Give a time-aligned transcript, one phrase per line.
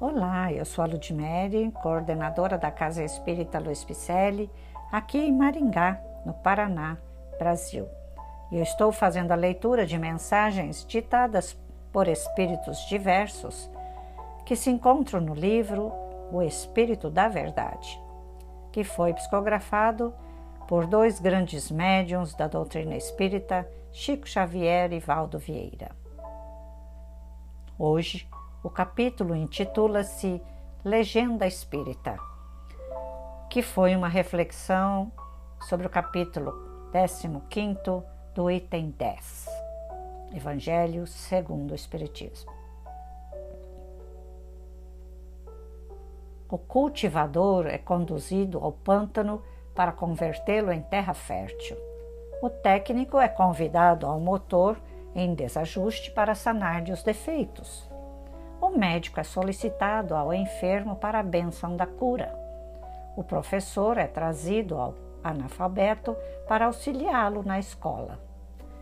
[0.00, 4.50] Olá, eu sou a Ludmere, coordenadora da Casa Espírita Luiz Picelli,
[4.90, 6.98] aqui em Maringá, no Paraná,
[7.38, 7.88] Brasil.
[8.50, 11.56] E eu estou fazendo a leitura de mensagens ditadas
[11.92, 13.70] por espíritos diversos
[14.44, 15.92] que se encontram no livro
[16.32, 17.96] O Espírito da Verdade,
[18.72, 20.12] que foi psicografado
[20.66, 25.92] por dois grandes médiums da doutrina espírita, Chico Xavier e Valdo Vieira.
[27.78, 28.28] Hoje,
[28.64, 30.40] o capítulo intitula-se
[30.82, 32.16] Legenda Espírita,
[33.50, 35.12] que foi uma reflexão
[35.68, 36.88] sobre o capítulo
[37.50, 38.02] 15
[38.34, 39.46] do item 10,
[40.34, 42.50] Evangelho segundo o Espiritismo.
[46.48, 49.42] O cultivador é conduzido ao pântano
[49.74, 51.76] para convertê-lo em terra fértil.
[52.40, 54.80] O técnico é convidado ao motor
[55.14, 57.92] em desajuste para sanar-lhe os defeitos.
[58.64, 62.34] O médico é solicitado ao enfermo para a bênção da cura.
[63.14, 66.16] O professor é trazido ao analfabeto
[66.48, 68.18] para auxiliá-lo na escola.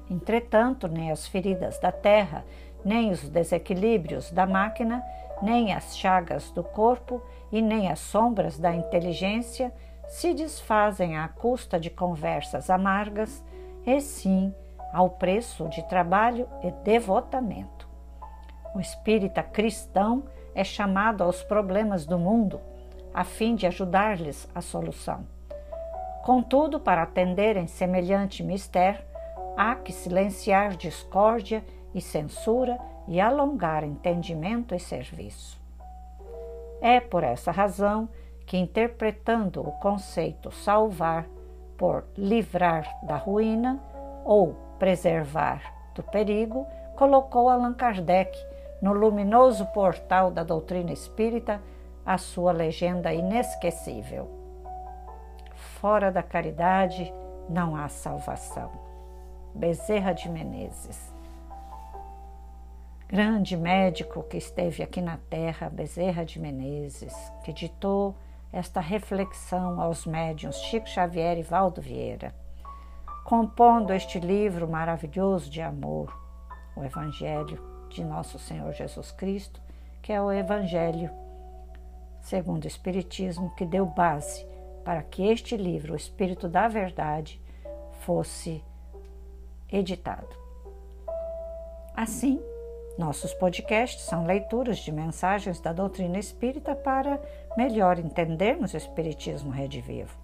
[0.09, 2.45] Entretanto, nem as feridas da terra,
[2.85, 5.03] nem os desequilíbrios da máquina,
[5.43, 7.21] nem as chagas do corpo
[7.51, 9.75] e nem as sombras da inteligência
[10.07, 13.45] se desfazem à custa de conversas amargas,
[13.85, 14.55] e sim
[14.93, 17.82] ao preço de trabalho e devotamento.
[18.75, 22.61] O espírita cristão é chamado aos problemas do mundo,
[23.13, 25.27] a fim de ajudar-lhes a solução.
[26.23, 29.05] Contudo, para atenderem semelhante mistério,
[29.57, 31.65] há que silenciar discórdia
[31.95, 35.61] e censura e alongar entendimento e serviço.
[36.81, 38.09] É por essa razão
[38.47, 41.27] que, interpretando o conceito salvar
[41.77, 43.81] por livrar da ruína
[44.25, 45.61] ou preservar
[45.95, 48.37] do perigo, colocou Allan Kardec
[48.83, 51.63] no luminoso portal da doutrina espírita
[52.05, 54.29] a sua legenda inesquecível.
[55.55, 57.15] Fora da caridade
[57.49, 58.73] não há salvação.
[59.55, 61.13] Bezerra de Menezes.
[63.09, 68.17] Grande médico que esteve aqui na terra, Bezerra de Menezes, que ditou
[68.53, 72.35] esta reflexão aos médiuns Chico Xavier e Valdo Vieira,
[73.25, 76.13] compondo este livro maravilhoso de amor,
[76.75, 79.61] o Evangelho de nosso Senhor Jesus Cristo,
[80.01, 81.11] que é o Evangelho
[82.23, 84.47] segundo o Espiritismo, que deu base
[84.85, 87.41] para que este livro, o Espírito da Verdade,
[88.01, 88.63] fosse
[89.71, 90.29] editado.
[91.95, 92.41] Assim,
[92.99, 97.21] nossos podcasts são leituras de mensagens da doutrina espírita para
[97.57, 100.17] melhor entendermos o Espiritismo Redivivo.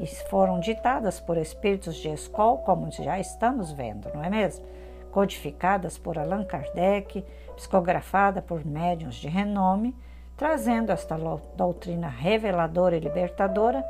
[0.00, 4.64] E foram ditadas por espíritos de escola, como já estamos vendo, não é mesmo?
[5.12, 7.24] Codificadas por Allan Kardec,
[7.56, 9.96] psicografada por médiuns de renome,
[10.36, 11.16] trazendo esta
[11.56, 13.82] doutrina reveladora e libertadora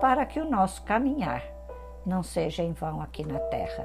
[0.00, 1.42] para que o nosso caminhar
[2.04, 3.84] não seja em vão aqui na Terra.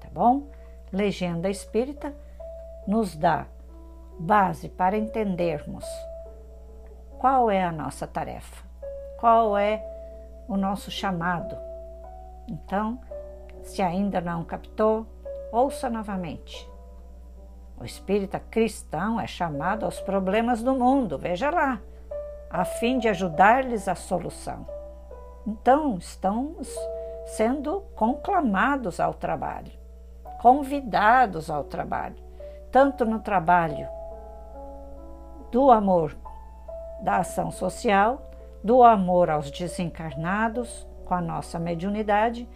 [0.00, 0.46] Tá bom?
[0.92, 2.14] Legenda Espírita
[2.86, 3.46] nos dá
[4.18, 5.84] base para entendermos
[7.18, 8.64] qual é a nossa tarefa,
[9.18, 9.84] qual é
[10.48, 11.56] o nosso chamado.
[12.48, 12.98] Então,
[13.62, 15.06] se ainda não captou,
[15.52, 16.68] Ouça novamente.
[17.78, 21.80] O espírita cristão é chamado aos problemas do mundo, veja lá,
[22.50, 24.66] a fim de ajudar-lhes a solução.
[25.46, 26.68] Então, estamos
[27.24, 29.72] sendo conclamados ao trabalho,
[30.40, 32.16] convidados ao trabalho,
[32.70, 33.88] tanto no trabalho
[35.50, 36.16] do amor
[37.02, 38.30] da ação social,
[38.62, 42.48] do amor aos desencarnados com a nossa mediunidade,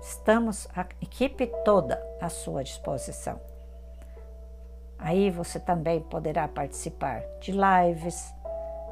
[0.00, 3.40] Estamos, a equipe toda à sua disposição.
[4.96, 8.32] Aí você também poderá participar de lives,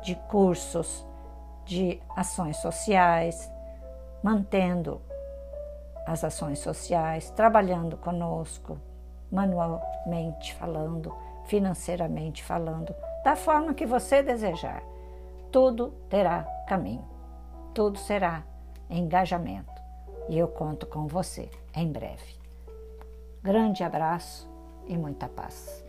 [0.02, 1.06] de cursos,
[1.64, 3.48] de ações sociais,
[4.24, 5.00] mantendo
[6.04, 8.76] as ações sociais, trabalhando conosco,
[9.30, 11.14] manualmente falando,
[11.44, 12.92] financeiramente falando,
[13.24, 14.82] da forma que você desejar.
[15.52, 17.04] Tudo terá caminho,
[17.76, 18.42] tudo será
[18.88, 19.70] engajamento
[20.30, 22.34] e eu conto com você em breve.
[23.42, 24.50] Grande abraço
[24.86, 25.84] e muita paz.